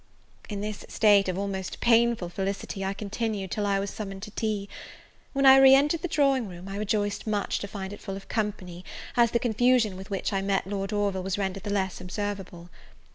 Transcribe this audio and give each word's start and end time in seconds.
In 0.49 0.61
this 0.61 0.83
state 0.89 1.29
of 1.29 1.37
almost 1.37 1.79
painful 1.79 2.27
felicity 2.29 2.83
I 2.83 2.95
continued 2.95 3.51
till 3.51 3.67
I 3.67 3.77
was 3.79 3.91
summoned 3.91 4.23
to 4.23 4.31
tea. 4.31 4.67
When 5.33 5.45
I 5.45 5.57
re 5.59 5.75
entered 5.75 6.01
the 6.01 6.07
drawing 6.07 6.47
room, 6.47 6.67
I 6.67 6.77
rejoiced 6.77 7.27
much 7.27 7.59
to 7.59 7.67
find 7.67 7.93
it 7.93 8.01
full 8.01 8.15
of 8.17 8.27
company, 8.27 8.83
as 9.15 9.29
the 9.29 9.37
confusion 9.37 9.95
with 9.95 10.09
which 10.09 10.33
I 10.33 10.41
met 10.41 10.65
Lord 10.65 10.91
Orville 10.91 11.21
was 11.21 11.37
rendered 11.37 11.61
the 11.61 11.69
less 11.69 12.01
observable. 12.01 12.71